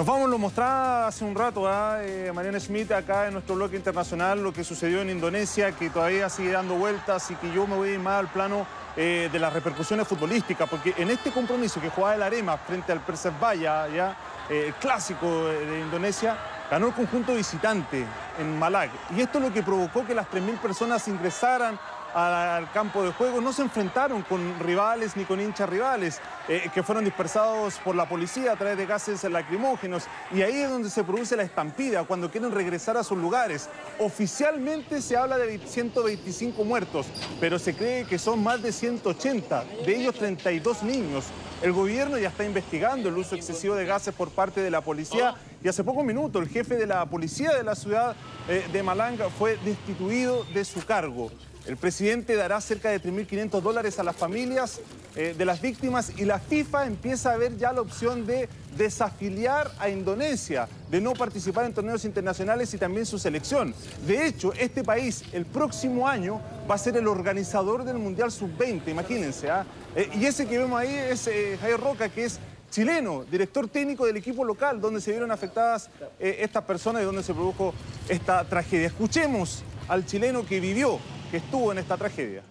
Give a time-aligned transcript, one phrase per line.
[0.00, 3.76] Nos vamos, lo mostraba hace un rato a eh, Mariana Schmidt acá en nuestro bloque
[3.76, 7.76] internacional, lo que sucedió en Indonesia, que todavía sigue dando vueltas y que yo me
[7.76, 8.66] voy más al plano
[8.96, 13.00] eh, de las repercusiones futbolísticas, porque en este compromiso que jugaba el Arema frente al
[13.00, 14.16] Persebaya, ya
[14.48, 16.34] eh, clásico de Indonesia,
[16.70, 18.06] ganó el conjunto visitante
[18.38, 18.88] en Malag.
[19.14, 21.78] Y esto es lo que provocó que las 3.000 personas ingresaran
[22.14, 26.82] al campo de juego, no se enfrentaron con rivales ni con hinchas rivales, eh, que
[26.82, 30.04] fueron dispersados por la policía a través de gases lacrimógenos.
[30.32, 33.68] Y ahí es donde se produce la estampida, cuando quieren regresar a sus lugares.
[33.98, 37.06] Oficialmente se habla de 125 muertos,
[37.40, 41.26] pero se cree que son más de 180, de ellos 32 niños.
[41.62, 45.34] El gobierno ya está investigando el uso excesivo de gases por parte de la policía
[45.62, 48.16] y hace pocos minutos el jefe de la policía de la ciudad
[48.48, 51.30] eh, de Malanga fue destituido de su cargo.
[51.66, 54.80] El presidente dará cerca de 3.500 dólares a las familias
[55.14, 59.70] eh, de las víctimas y la FIFA empieza a ver ya la opción de desafiliar
[59.78, 63.74] a Indonesia, de no participar en torneos internacionales y también su selección.
[64.06, 68.88] De hecho, este país el próximo año va a ser el organizador del Mundial Sub-20,
[68.88, 69.50] imagínense.
[69.50, 69.66] ¿ah?
[69.94, 71.28] Eh, y ese que vemos ahí es
[71.60, 72.40] Javier Roca, que es
[72.70, 77.34] chileno, director técnico del equipo local, donde se vieron afectadas estas personas y donde se
[77.34, 77.74] produjo
[78.08, 78.86] esta tragedia.
[78.86, 80.98] Escuchemos al chileno que vivió
[81.30, 82.42] que estuvo en esta tragedia.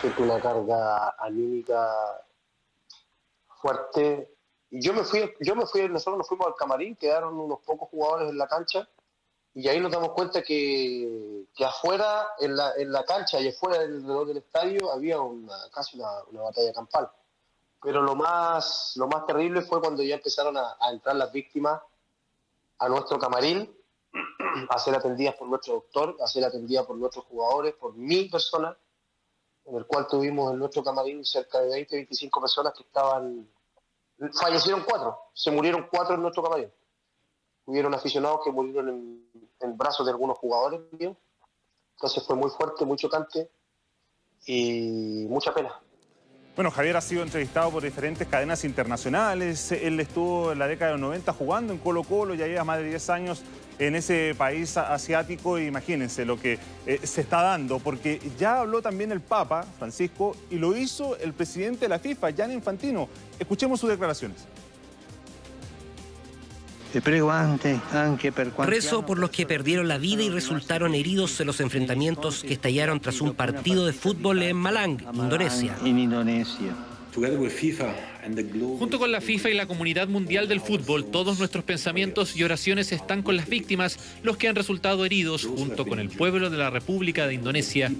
[0.00, 1.88] Siento una carga anímica
[3.60, 4.34] fuerte.
[4.70, 8.30] Yo me fui, yo me fui, nosotros nos fuimos al camarín, quedaron unos pocos jugadores
[8.30, 8.88] en la cancha,
[9.54, 14.90] y ahí nos damos cuenta que, afuera, en la, cancha y afuera del del estadio,
[14.90, 15.16] había
[15.72, 17.10] casi una, batalla campal.
[17.82, 21.82] Pero lo más, lo más terrible fue cuando ya empezaron a, entrar las víctimas
[22.78, 23.68] a nuestro camarín
[24.68, 28.76] a ser atendidas por nuestro doctor, a ser atendidas por nuestros jugadores, por mil personas,
[29.64, 33.48] en el cual tuvimos en nuestro camarín cerca de 20, 25 personas que estaban...
[34.40, 36.72] Fallecieron cuatro, se murieron cuatro en nuestro camarín.
[37.64, 41.16] Hubieron aficionados que murieron en, en brazos de algunos jugadores míos.
[41.96, 43.50] Entonces fue muy fuerte, muy chocante
[44.46, 45.80] y mucha pena.
[46.54, 49.72] Bueno, Javier ha sido entrevistado por diferentes cadenas internacionales.
[49.72, 52.76] Él estuvo en la década de los 90 jugando en Colo Colo, ya lleva más
[52.76, 53.42] de 10 años
[53.78, 55.58] en ese país asiático.
[55.58, 60.56] Imagínense lo que eh, se está dando, porque ya habló también el Papa Francisco y
[60.56, 63.08] lo hizo el presidente de la FIFA, Gianni Infantino.
[63.38, 64.46] Escuchemos sus declaraciones.
[68.66, 73.00] Rezo por los que perdieron la vida y resultaron heridos en los enfrentamientos que estallaron
[73.00, 75.76] tras un partido de fútbol en Malang, Indonesia.
[78.78, 82.92] Junto con la FIFA y la comunidad mundial del fútbol, todos nuestros pensamientos y oraciones
[82.92, 86.70] están con las víctimas, los que han resultado heridos, junto con el pueblo de la
[86.70, 87.90] República de Indonesia.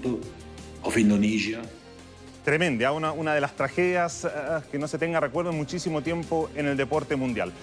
[2.43, 4.27] Tremenda, una, una de las tragedias
[4.71, 7.51] que no se tenga recuerdo en muchísimo tiempo en el deporte mundial.